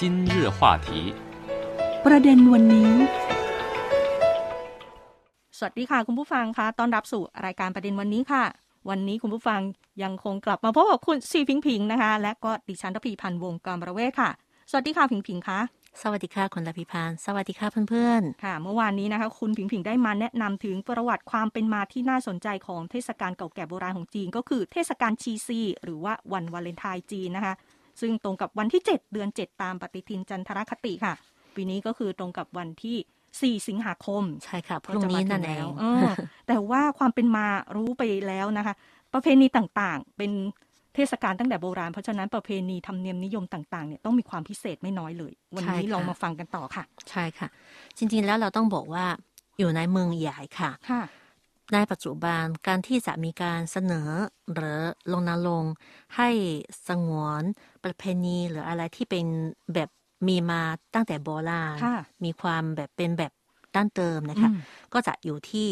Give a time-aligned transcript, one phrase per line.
[0.00, 0.88] 今日话题
[2.04, 2.92] ประเด็นวันนี้
[5.58, 8.44] สวัสดีค่ะ คุณผู้ฟังคะต้อนรับสู่รายการประเด็นวันนี้ค่ะ
[8.90, 9.60] วันนี้คุณผู้ฟัง
[10.02, 14.30] ยังคงกลับมาพบกับคุณซีพิงพิงนะคะ และก็ดิฉันทพีพันธ์วงศ์กรประเวศค่ะ
[14.70, 15.58] สวัสดีค่ะพิงพิงคะ
[16.01, 27.53] สวัสดีค่ะคุณลพิพานสวัสดีค่ะเพื่อนค่ะ เมื่อวานนี้นะคะ คุณพิงพิงได้มาแนะนำถึงประวัติความเป็นมาที่น่าสนใจของเทศกาลเก่าแก่โบราณของจีน ก็คือเทศกาลชีซี หรือว่าวันวาเลนไทน์จีนนะคะ
[28.01, 31.15] ซึ่งตรงกับวันที่ 7 เดือน 7 ตามปฏิทินจันทรคติค่ะ
[31.55, 36.05] ปีนี้ก็คือตรงกับวันที่ 4 สิงหาคมๆใช่ค่ะพรุ่งนี้นั่นเองเออ
[36.47, 38.73] แต่ว่าความเป็นมารู้ไปแล้วนะคะ
[39.13, 40.31] ประเพณีต่างๆ เป็น
[40.97, 47.47] เทศกาลตั้งแต่โบราณ เพราะฉะนั้นประเพณีธรรมเนียมนิยมต่างๆเนี่ยต้องมีความพิเศษไม่น้อยเลย วันนี้ใช่ค่ะลองมาฟังกันต่อค่ะ ใช่ค่ะ
[47.97, 49.05] จริงๆแล้วเราต้องบอกว่า
[49.59, 51.03] อยู่ในเมืองใหญ่ค่ะค่ะ
[51.73, 54.09] ในปัจจุบันการที่จะมีการเสนอ
[54.53, 54.79] หรือ
[55.11, 55.73] ลงนลงค์
[56.15, 56.29] ให้
[56.87, 57.43] สงวน
[57.83, 59.25] ประเพณีหรืออะไรที่เป็น
[59.73, 59.89] แบบ
[60.27, 60.61] มีมา
[60.93, 63.31] ตั้งแต่โบราณค่ะมีความแบบเป็นแบบ
[63.75, 64.59] ดั้นเดิมนะคะอืม
[64.93, 65.67] ก็จะอยู่ที่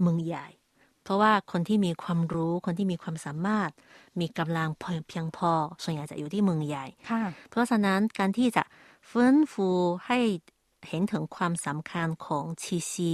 [0.00, 0.46] เมืองใหญ่
[1.04, 3.70] เพราะว่าคนที่มีความรู้คนที่มีความสามารถ
[4.20, 4.68] มีกำลัง
[5.08, 5.52] เพียงพอ
[5.82, 8.64] ส่วนใหญ่จะอยู่ที่เมืองใหญ่ค่ะเพราะฉะนั้นการที่จะ
[9.10, 9.68] ฟื้นฟู
[10.06, 10.18] ให้
[10.88, 13.12] เห็นถึงความสำคัญของชีซี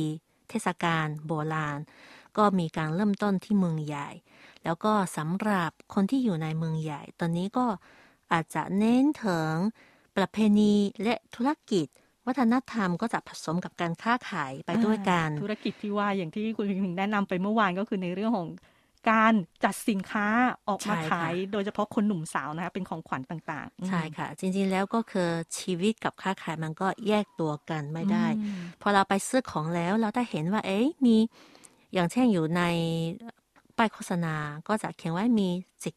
[0.49, 1.79] เทศกาลโบราณ
[2.37, 4.09] ก็มีการเริ่มต้นที่เมืองใหญ่
[4.65, 7.67] แล้วก็สำหรับคนที่อยู่ในเมืองใหญ่ ตอนนี้ก็
[8.33, 9.55] อาจจะเน้นถึง
[10.17, 11.87] ประเพณีและธุรกิจ
[12.31, 18.49] วัฒนธรรมก็จะผสมกับการค้าขายไปด้วยกัน ธุรกิจที่ว่าอย่างที่คุณพิงพิงแนะนำไปเมื่อวานก็คือในเรื่องของ
[19.11, 20.27] การจัดสินค้า
[20.69, 31.17] ออกมาใช่ค่ะขาย โดยเฉพาะคนหนุ่มสาวนะคะเป็นของขวัญต่างๆ ใช่ค่ะ จริงๆแล้วก็คือชีวิตกับค้าขายมันก็แยกตัวกันไม่ได้อืมพอเราไปซื้อของแล้วเราได้เห็นว่า เอ๊ะมี
[31.95, 32.63] อย่างเช่นอยู่ใน
[33.77, 34.35] ป้ายโฆษณา
[34.69, 35.49] ก็จะเขียนไว้มี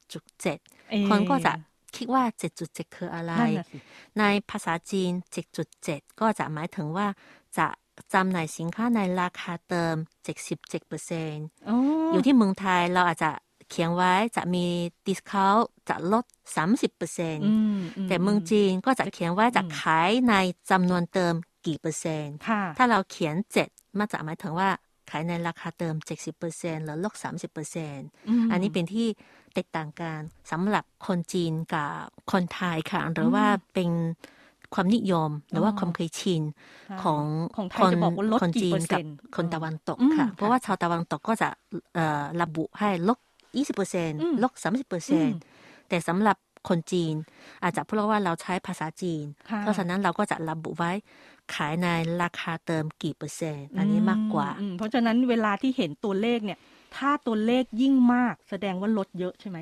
[0.02, 1.54] 7.7เอ่อคนก็จะ
[2.04, 2.26] คิดว่า
[2.62, 3.78] 7.7 คืออะไรนั่นน่ะสิ
[4.20, 5.12] ในภาษาจีน
[5.66, 7.08] 7.7 ก็จะหมายถึงว่า
[7.58, 7.68] จะ
[8.14, 9.96] จำหน่ายสินค้าในราคาเติม
[10.82, 11.78] 77%อ๋อ
[12.12, 13.32] อยู่ที่เมืองไทยเราอาจจะ
[13.70, 14.66] เขียนไว้จะมี
[15.08, 15.56] discount
[15.90, 16.26] จะลด
[16.66, 20.34] 30%อืมแต่เมืองจีนก็จะเขียนว่าจะอืมขายใน
[20.72, 21.34] จำนวนเต็ม
[21.66, 24.70] กี่เปอร์เซ็นต์ค่ะถ้าเราเขียนเจ็ดมันจะหมายถึงว่า
[25.10, 25.96] ขายในราคาเต็ม
[26.40, 27.56] 70%หรือลด30%
[28.46, 29.08] มอันนี้เป็นที่
[29.54, 30.20] แตกต่างกัน
[30.52, 31.92] สำหรับคนจีนกับ
[32.32, 33.90] คนไทยค่ะ หรือว่าเป็น
[34.74, 37.24] ความนิยมหรือว่าอ๋อความเคยชินใช่ของ
[37.56, 41.50] ของไทคยนจะบอกว่าลดคนกี่จีเปอนร์กัเซ็บนต์คนตะวันตกอืมค่ะค่ะ เพราะว่าชาวตะวันตกก็จะ
[41.96, 43.18] เอ่อระบุให้ลด
[43.56, 44.52] อืม20%ลด
[45.22, 46.38] 30%แต่สำหรับ
[46.70, 47.14] คนจีน
[47.64, 50.92] อาจจะเพราะว่าเราใช้ภาษาจีนค่ะเพราะฉะนั้นเราก็จะระบุไว้
[51.54, 51.88] ขายใน
[52.22, 56.60] ราคาเติมกี่เปอร์เซ็นต์อันนี้มากกว่าอืมเพราะฉะนั้นเวลาที่เห็นตัวเลขเนี่ย
[56.96, 59.58] ถ้าตัวเลขยิ่งมาก แสดงว่าลดเยอะใช่ไหม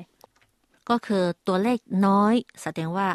[0.88, 3.08] ก็คือตัวเลขน้อย แสดงว่า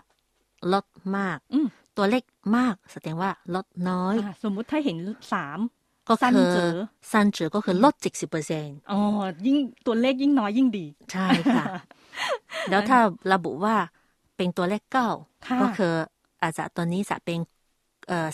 [0.74, 0.86] ลด
[1.18, 1.68] มากอืม
[1.98, 2.24] ตัวเลข
[2.58, 4.98] มาก แสดงว่าลดน้อยอะสมมุติถ้าเห็น
[5.34, 5.60] สาม
[6.08, 6.78] ก็สั้นคือเจ๋อ
[7.12, 9.00] สั้นเจอก็คือลดจิกสิบเปอร์เซ็นต์อ๋อ
[9.46, 9.58] ยิ่ง
[9.88, 11.66] ตัวเลขยิ่งน้อยยิ่งดี ใช่ค่ะ
[12.70, 13.00] แล้วถ้า
[13.34, 13.76] ระบุว่า
[14.38, 15.10] เป็นตัวเลขเก้า
[15.48, 15.94] ค่ะก็คือ
[16.42, 17.57] อาจจะตัวนี้จะเป็นเอ่อ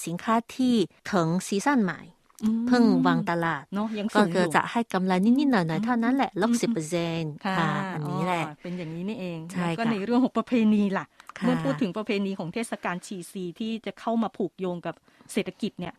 [0.05, 0.75] สินค้าที่
[1.11, 2.01] ถึงซีซั่นใหม่
[2.43, 11.05] อืมเพิ่งวางตลาดเนาะยังก็สูงอคือยู่จะให้กำไรนิดๆหน่อยๆเท่านั้นแหละลบอืมสิบเปอร์เซ็นต์ค่ะค่ะอันนี้แหละอ๋อเป็นอย่างนี้นี่เองใช่แล้วก็ค่ะในเรื่องของประเพณีล่ะ
[11.39, 14.95] ค่ะเมื่อพูดถึงประเพณีของเทศกาลชีซีที่จะเข้ามาผูกโยงกับ
[15.33, 15.93] เศรษฐกิจเนี่ย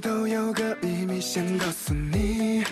[0.00, 2.64] 都有个秘密想告诉你。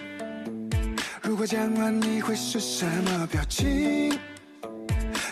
[1.23, 4.19] 如果讲完，你会是什么表情？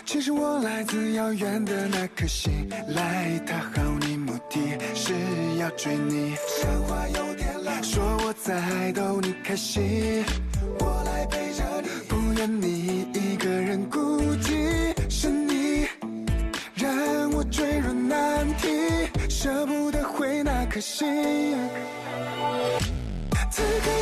[0.05, 5.13] 其实我来自遥远的那颗星，来讨好你，目的是
[5.59, 6.35] 要追你。
[6.35, 10.23] 说话有点老，说我在逗你开心，
[10.79, 12.96] 我来陪着你，不愿你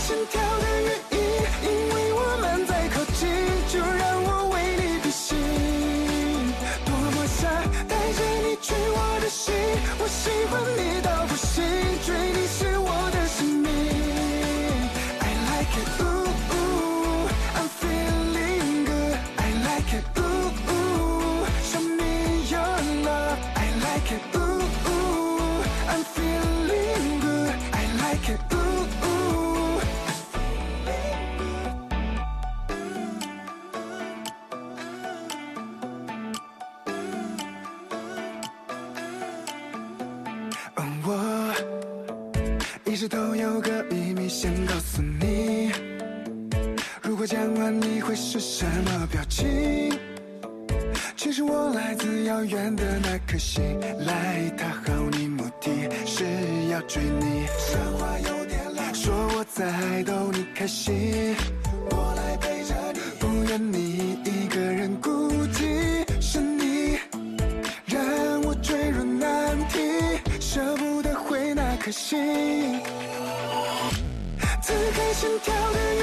[0.07, 0.44] Attention,
[71.85, 72.15] 可惜，
[74.63, 75.94] 此刻心跳的。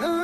[0.00, 0.17] Oh.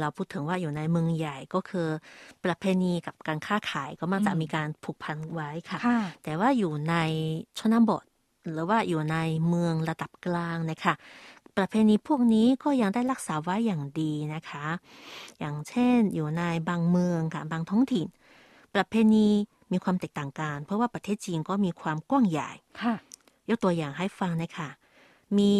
[0.00, 1.88] เราพูดถึงว่าอยู่ในเมืองใหญ่ก็คือ
[2.44, 6.94] ประเพณีกับการค้าขายก็มักจะอืมมีการผูกพันไว้ค่ะค่ะ แต่ว่าอยู่ใน
[7.58, 8.04] ชนบท
[8.52, 9.16] หรือว่าอยู่ใน
[9.48, 10.94] เมืองระดับกลางนะคะ
[11.56, 14.66] ประเพณีพวกนี้ก็ยังได้รักษาไว้อย่างดีนะคะ
[15.38, 18.06] อย่างเช่นอยู่ในบางเมืองค่ะบางท้องถิ่น
[18.74, 19.28] ประเพณี
[19.72, 22.94] มีความแตกต่างกัน เพราะว่าประเทศจีนก็มีความกว้างใหญ่ค่ะ
[23.48, 24.68] ยกตัวอย่างให้ฟังนะคะ
[25.38, 25.52] มี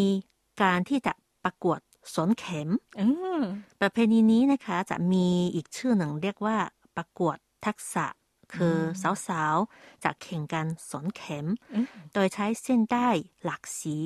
[0.62, 1.12] การที่จะ
[1.44, 1.80] ประกวด
[2.14, 2.68] สนเข็ม
[3.00, 3.06] อื
[3.40, 3.42] ม
[3.80, 6.56] ประเพณีนี้นะคะจะมีอีกชื่อหนึ่งเรียกว่า
[6.96, 7.36] ประกวด
[7.66, 8.06] ทักษะ
[8.54, 13.08] คืออสาวๆจะแข่งกันสนเข็มอืมโดยใช้เส้นได้
[13.44, 13.98] หลากสี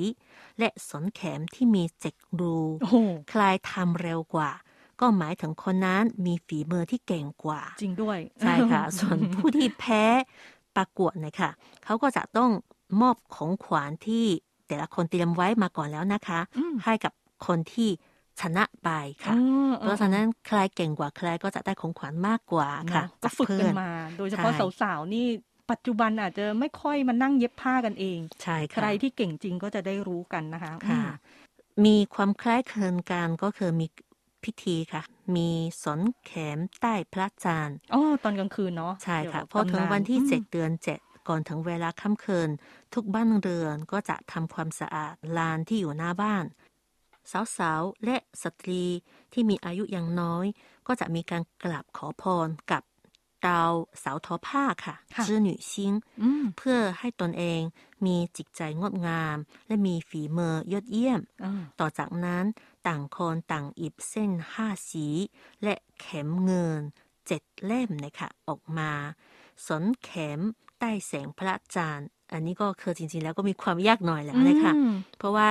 [0.59, 2.95] และสนเข็มที่มีเจ็ดรูโอ้โห
[3.29, 3.41] ใคร
[3.71, 4.51] ทำเร็วกว่า
[4.99, 10.03] ก็หมายถึงคนนั้นมีฝีมือที่เก่งกว่า จริงด้วย ใช่ค่ะ ส่วนผู้ที่แพ้
[10.75, 11.49] ประกวดเนี่ยค่ะ
[11.85, 12.51] เขาก็จะต้อง
[13.01, 14.25] มอบของขวัญที่
[14.67, 17.13] แต่ละคนเตรียมไว้มาก่อนแล้วนะคะอืมให้กับ
[17.47, 17.89] คนที่
[18.41, 18.89] ชนะไป
[19.25, 19.39] ค่ะอื
[19.69, 25.25] มเพราะฉะนั้นใครเก่งกว่าใครก็จะได้ของขวัญมากกว่าค่ะเนอะก็ฝึกจากันเพื่อมา โดยเฉพาะใช่สาวๆนี่
[25.71, 31.07] ปัจจุบันอาจจะไม่ค่อยมานั่งเย็บผ้ากันเองใช่ใคค่ะรที่เก่งจริงก็จะได้รู้กันนะคะค่ะอืม
[31.85, 33.87] มีความคล้ายคลึงกันก็คือมี
[34.43, 35.03] พิธีค่ะ
[35.35, 35.49] มี
[35.83, 42.49] สนเข็มใต้พระจันทร์อ๋อตอนกลางคืนเนาะใช่ค่ะเกี่ยวพอกับถึงตำาวันที่อืมเจ็ดเดือนเจ็ดก่อนถึงเวลาค่ำคืน
[42.93, 46.45] ทุกบ้านเรือนก็จะทำความสะอาดลานที่อยู่หน้าบ้าน
[47.57, 48.85] สาวๆ และสตรี
[49.33, 50.45] ที่มีอายุยังน้อย
[50.87, 52.83] ก็จะมีการกราบขอพรกับ
[53.47, 53.71] ดาว
[54.03, 57.61] สาวทอผ้าค่ะค่ะชื่อหนุ่ยซิงอืมเพื่อให้ตนเอง
[58.05, 62.45] มีจิตใจงดงาม และมีฝีมือยอดเยี่ยมอ่าต่อจากนั้น
[62.87, 65.07] ต่างคนต่างอิบเส้นห้าสี
[65.63, 66.81] และเข็มเงิน
[67.27, 68.91] เจ็ดเล่มนะคะออกมา
[69.67, 70.39] สนเข็ม
[70.79, 75.47] ใต้แสงพระจันทร์อันนี้ก็คือจริงๆแล้วก็มีความยากหน่อยแล้วนะคะอืมเพราะว่า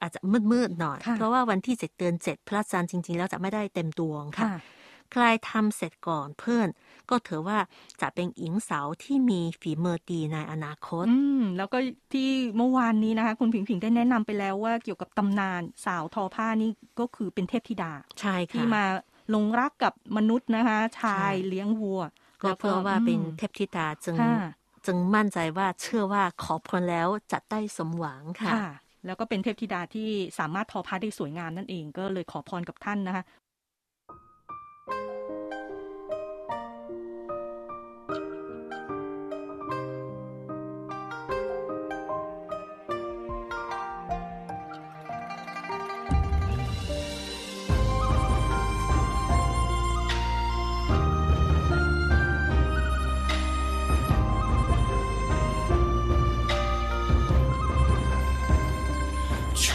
[0.00, 0.20] อาจจะ
[0.52, 4.56] มืดๆหน่อยค่ะเพราะว่าวันที่เจ็ดเดือนเจ็ดพระจันทร์จริง ๆ แล้วจะไม่ได้เต็มดวงค่ะค่ะ
[5.12, 6.68] ใครทำเสร็จก่อนเพื่อน
[7.10, 7.58] ก็ถือว่า
[8.00, 11.78] จะเป็นหญิงสาวที่มีฝีมือดีในอนาคต อืมแล้วก็
[12.12, 18.84] ที่เมื่อวานนี้นะคะ คุณผิงผิงได้แนะนำไปแล้วว่าเกี่ยวกับตำนานสาวทอผ้านี่ก็คือเป็นเทพธิดาใช่ค่ะที่มา
[19.30, 22.02] หลงรักกับมนุษย์นะคะ ชายใช่เลี้ยงวัว
[22.42, 24.36] ก็เพราะว่าเป็นอืมเทพธิดาจึงค่ะ
[24.86, 28.66] จึงมั่นใจว่าเชื่อว่าขอพรแล้วจะได้สมหวังค่ะค่ะ
[29.06, 30.08] แล้วก็เป็นเทพธิดาที่
[30.38, 33.24] สามารถทอผ้าได้สวยงามนั่นเอง ก็เลยขอพรกับท่านนะคะ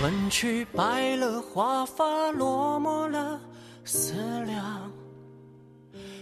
[0.02, 3.40] 春去白了华发，落寞了
[3.86, 4.16] 思
[4.48, 4.92] 量。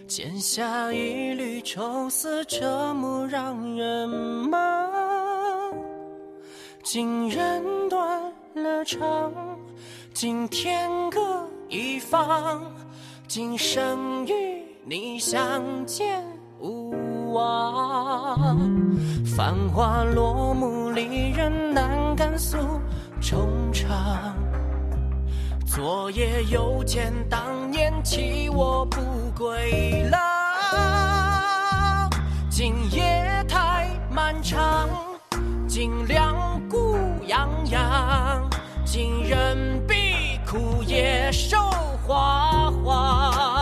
[0.05, 4.09] 剪下一缕愁丝，折磨让人
[4.49, 4.91] 忙。
[6.83, 8.21] 今人断
[8.53, 9.31] 了肠，
[10.13, 12.61] 今天各一方。
[13.29, 16.21] 今生与你相见
[16.59, 18.59] 无望。
[19.37, 22.57] 繁华落幕，离人难敢诉
[23.21, 24.35] 衷肠。
[25.65, 28.99] 昨夜又见当年弃我不
[29.37, 30.19] 归郎。
[32.49, 34.89] 今夜太漫长，
[35.67, 36.35] 今两
[36.67, 36.97] 孤
[37.27, 38.49] 洋洋，
[38.83, 41.57] 今人比枯叶瘦
[42.05, 43.58] 花黄。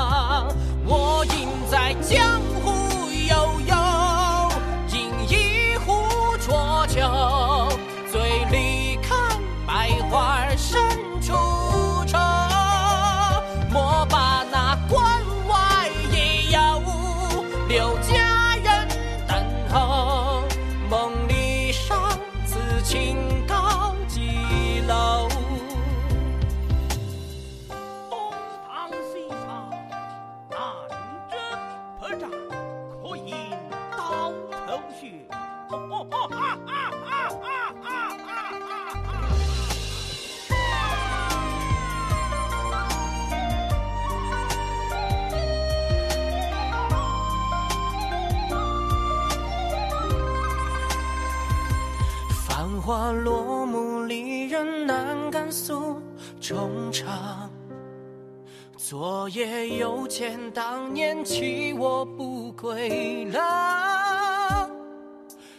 [58.77, 64.69] 昨夜又见当年弃我不归郎。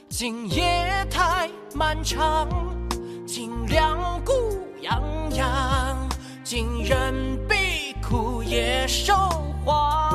[0.08, 2.48] 今夜太漫长，
[3.26, 4.32] 今两孤
[4.80, 6.08] 洋洋，
[6.42, 9.14] 今人必苦也受
[9.64, 10.07] 荒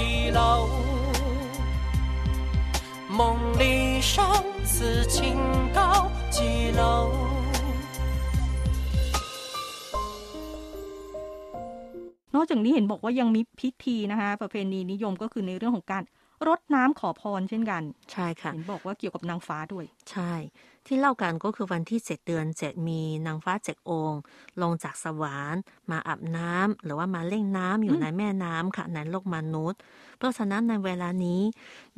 [0.00, 0.68] 几楼？
[3.08, 5.36] 梦里上此情
[5.74, 7.10] 高几楼？
[12.34, 16.02] นอกจากนี้เห็นบอกว่ายังมีพิธีนะคะ ประเพณีนิยมก็คือในเรื่องของการ
[16.48, 20.32] รดน้ำขอพรเช่นกัน ใช่ค่ะ เห็นบอกว่าเกี่ยวกับนางฟ้าด้วย ใช่
[20.87, 24.21] ที่เล่ากันก็คือวันที่เจ็ดเดือนเจ็ดมีนางฟ้าเจ็ดองค์
[24.61, 25.61] ลงจากสวรรค์
[25.91, 29.79] มาอาบน้ำหรือว่ามาเล่นน้ำอยู่ในแม่น้ำค่ะในโลกมนุษย์
[30.17, 31.41] เพราะฉะนั้นในเวลานี้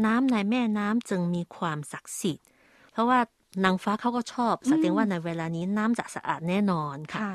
[0.05, 2.45] น้ำในแม่น้ำจึงมีความศักดิ์สิทธิ์
[2.91, 3.19] เพราะว่า
[3.63, 7.33] นางฟ้าเขาก็ชอบแสดงว่าในเวลานี้น้ำจะสะอาดแน่นอนค่ะค่ะ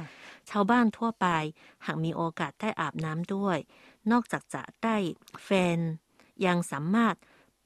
[0.51, 1.27] ชาวบ้านทั่วไป
[1.87, 3.59] หากมีโอกาสได้อาบน้ำด้วย
[4.11, 4.97] นอกจากจะได้
[5.45, 5.79] แฟน
[6.47, 7.15] ยังสามารถ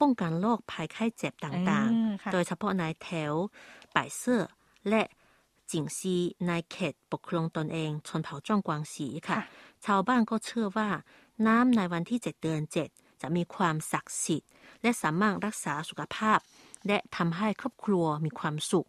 [0.02, 3.32] ป้องกันโรคภัยไข้เจ็บต่างอืมค่ะๆโดยเฉพาะในแถว
[3.94, 4.42] ป่ายเสื้อ
[4.88, 5.02] และ
[5.70, 6.16] จิงซี
[6.46, 9.42] ในเขตปกครองตนเองชนเผ่าจ้องกวางสีค่ะค่ะ
[9.84, 10.88] ชาวบ้านก็เชื่อว่า
[11.46, 12.88] น้ำในวันที่เจ็ดเดือนเจ็ด
[13.22, 14.50] จะมีความศักดิ์สิทธิ์
[14.82, 16.38] และสามารถรักษาสุขภาพ
[16.86, 18.88] และทำให้ครอบครัวมีความสุข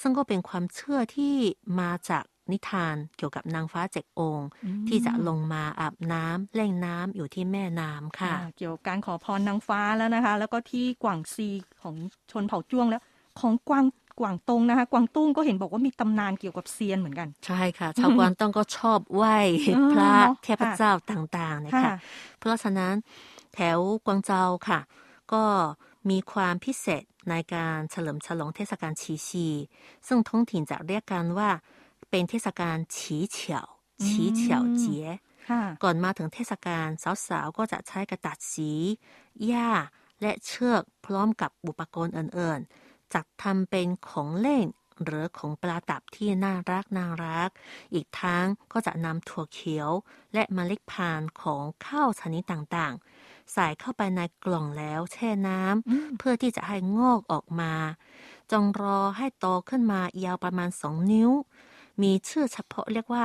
[0.00, 1.34] ซึ่งก็เป็นความเชื่อที่
[1.80, 4.48] มาจาก นิทานเกี่ยวกับนางฟ้าเจ็ดองค์
[4.88, 11.48] ที่จะลงมาอาบน้ำเล่นน้ำอยู่ที่แม่น้ำค่ะอ่าเกี่ยวกับการขอพรนางฟ้าแล้วนะคะ แล้วก็ที่กวางซี
[11.82, 11.94] ของ
[12.30, 13.02] ชนเผ่าจ้วงแล้ว
[13.40, 13.84] ของกวาง
[14.20, 19.38] กวางตงนะคะ กวางตุ้งก็เห็นบอกว่ามีตำนานเกี่ยวกับเซียนเหมือนกัน ใช่ค่ะ ชาวกวางต้องก็ชอบไหว้
[19.76, 21.94] อ๋อพระเนอะเทพเจ้าต่างๆนะคะค่ะ
[22.38, 22.94] เพราะฉะนั้น
[23.54, 24.80] แถวกวางเจาค่ะ
[25.32, 25.44] ก็
[26.10, 29.48] มีความพิเศษในการเฉลิมฉลองเทศกาลฉีชี
[30.06, 31.50] ซึ่งท้องถิ่นจะเรียกกันว่า
[32.10, 33.66] เป็นเทศกาลฉีเฉียว
[34.06, 35.08] ฉีเฉียวเจี๋ย
[35.48, 36.88] ค่ะก่อนมาถึงเทศกาล
[37.28, 38.72] สาวๆก็จะใช้กระดาษสี
[39.46, 39.70] หญ้า
[40.22, 44.66] และเชือกพร้อมกับอุปกรณ์อื่นๆจัดทำเป็นของเล่น
[45.04, 47.50] หรือของประดับที่น่ารักน่ารัก
[47.94, 49.90] อีกทั้งก็จะนำถั่วเขียว
[50.34, 57.72] และเมล็ดพันธุ์ของข้าวชนิดต่างๆ ใส่เข้าไปในกล่องแล้วแช่น้ำอืมเพื่อที่จะให้งอกออกมา
[58.52, 61.30] จงรอให้โตขึ้นมายาวประมาณสองนิ้ว
[62.02, 63.24] มีชื่อเฉพาะเรียกว่า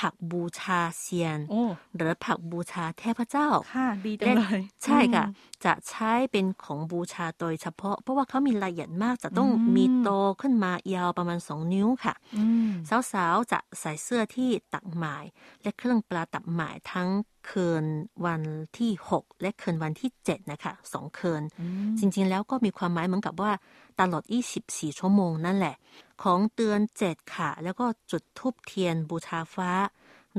[0.00, 1.62] ผักบูชาเซียนโอ้
[1.96, 10.08] หรือผักบูชาเทพเจ้า ค่ะ ดีจังเลย ใช่ค่ะอืมจะใช้เป็นของบูชาโดยเฉพาะ เพราะว่าเขามีละเอียดมากจะต้องอืมมีโต
[10.40, 12.70] ขึ้นมายาวประมาณสองนิ้วค่ะอืม
[13.12, 15.24] สาวๆ จะใส่เสื้อที่ตักหมาย
[15.62, 17.08] และเครื่องประดับหมายทั้ง
[17.50, 17.84] คืน
[18.26, 18.42] วัน
[18.78, 23.52] ที่ 6 และคืนวันที่ 7 นะคะสองคืนอืมจริงๆแล้วก็มีความหมายเหมือนกับว่า
[24.00, 24.22] ตลอด
[24.62, 25.76] 24 ชั่วโมงนั่นแหละ
[26.22, 29.70] ของเตือน7ค่ะ แล้วก็จุดทูบเทียนบูชาฟ้า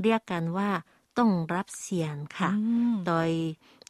[0.02, 0.70] เรียกกันว่า
[1.18, 3.30] ต้องรับเสียนค่ะอืมโดย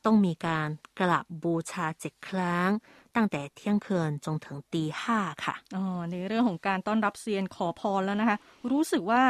[0.06, 0.68] ต้องมีการ
[1.00, 2.70] กราบบูชาเจ็ดครั้ง
[3.16, 8.38] ตั้งแต่เที่ยงคืนจนถึงตีห้าค่ะอ๋อในเรื่องของการต้อนรับเซียนขอพรแล้วนะคะ
[8.72, 9.22] รู้สึกว่า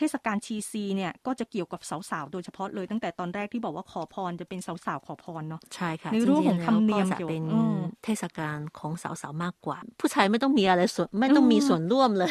[0.00, 1.80] เทศกาลชีซีเนี่ยก็จะเกี่ยวกับ
[2.10, 12.30] สาวๆ โดยเฉพาะเลยตั้งแต่ตอนแรกที่บอกว่าขอพรจะเป็นสาวๆ ขอพรเนาะใช่ค่ะในเรื่องของธรรมเนียมจงๆแล้วก็จะเป็นเกี่ยวอืมเทศกาลของสาวๆ มากกว่า ผู้ชายไม่ต้องมีอะไรส่วนไม่ต้องมีส่วนร่วมเลย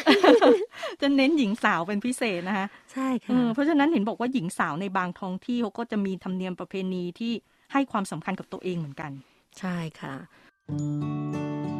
[1.00, 7.32] จะเน้นหญิงสาวเป็นพิเศษนะคะใช่เอค่ะอเพราะฉะนั้นเห็นบอกว่าหญิงสาวในบางท้องที่เขาก็จะมีธรรมเนียมประเพณีที่
[7.72, 9.10] ให้ความสำคัญกับตัวเองเหมือนกัน
[9.58, 11.79] ใช่ค่ะ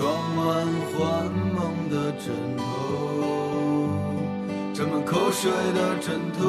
[0.00, 1.60] 装满幻梦
[1.90, 2.62] 的枕头，
[4.72, 6.40] 沾满口水的枕头。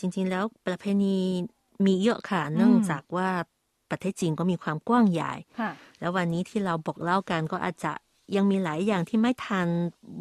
[0.00, 1.16] จริง ๆ แล้วประเพณี
[1.86, 3.28] มีเยอะค่ะเนื่องจากว่า
[3.90, 7.92] ประเทศจีนก็มีความกว้างใหญ่ค่ะแล้ววันนี้ที่เราบอกเล่ากันก็อาจจะ
[8.36, 9.68] ยังมีหลายอย่างที่ไม่ทัน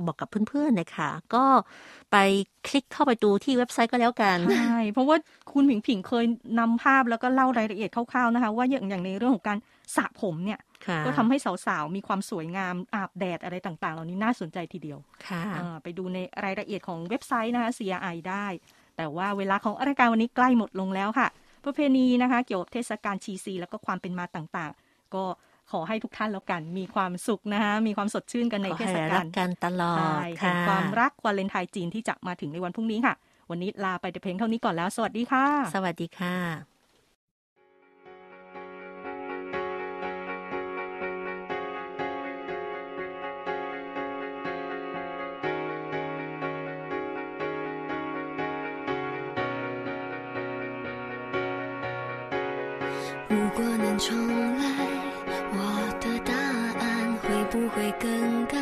[0.06, 1.46] บอกกับเพื่อนๆนะคะก็
[2.12, 2.18] ไป
[2.68, 5.18] คลิกเข้าไปดูที่เว็บไซต์ก็แล้วกัน ใช่ เพราะว่า
[5.52, 6.26] คุณผิงผิงเคย
[6.60, 9.58] นำภาพแล้วก็เล่ารายละเอียดคร่าวๆนะคะ ว่าอย่างอย่างในเรื่องของการ
[9.96, 18.48] สระผมเนี่ยค่ะก็ทำให้สาวๆ มีความสวยงามอาบแดดอะไรต่างๆ เหล่านี้น่าสนใจทีเดียว ค่ะอ่าไปดูในรายละเอียดของเว็บไซต์นะคะ CRI ได้
[19.00, 21.28] แต่ว่าเวลาของรายการวันนี้ใกล้หมดลงแล้วค่ะ
[21.66, 25.24] ประเพณีนะคะ เกี่ยวกับเทศกาลชีซี แล้วก็ความเป็นมาต่างๆ ก็
[25.72, 33.14] ขอให้ทุกท่านแล้วกันมีความสุขนะคะมีความสดชื่นกันในขอเทให้ศรักาลกกันตลอใช่ดแห่งค่ะความรักวาเลนไทน์จีนที่จะมาถึงในวันพรุ่งนี้ค่ะ
[33.50, 36.79] วันนี้ลาไปแต่เพียงเท่านี้ก่อนแล้ว สวัสดีค่ะ สวัสดีค่ะ
[57.90, 58.58] 会更改？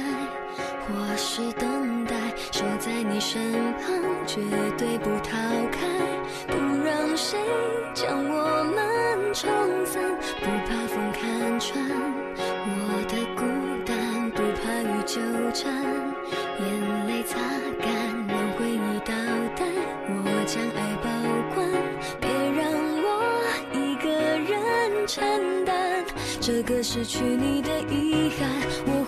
[0.87, 2.15] 或是等待，
[2.49, 3.85] 守在你身旁，
[4.25, 4.39] 绝
[4.77, 5.37] 对不逃
[5.69, 5.85] 开，
[6.47, 7.37] 不让谁
[7.93, 9.51] 将我们冲
[9.85, 10.01] 散，
[10.39, 11.83] 不怕风看穿
[12.63, 13.43] 我的孤
[13.85, 15.19] 单，不怕雨纠
[15.53, 15.73] 缠，
[16.59, 17.37] 眼泪擦
[17.81, 17.91] 干，
[18.29, 19.13] 让回忆倒
[19.57, 19.65] 带，
[20.07, 21.05] 我将爱保
[21.53, 21.67] 管，
[22.21, 22.63] 别让
[23.03, 23.05] 我
[23.73, 26.05] 一个人承担
[26.39, 28.49] 这个失去你的遗憾，
[28.85, 29.06] 我。